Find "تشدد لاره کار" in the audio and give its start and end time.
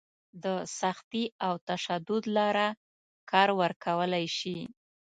1.69-3.49